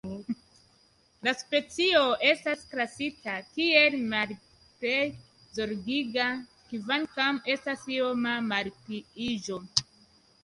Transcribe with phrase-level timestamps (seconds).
[1.25, 1.99] La specio
[2.29, 5.03] estas klasita kiel Malplej
[5.57, 6.25] zorgiga,
[6.71, 9.59] kvankam estas ioma malpliiĝo.